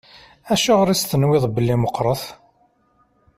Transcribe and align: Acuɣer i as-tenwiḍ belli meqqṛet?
Acuɣer 0.53 0.87
i 0.89 0.93
as-tenwiḍ 0.93 1.43
belli 1.55 1.75
meqqṛet? 1.81 2.23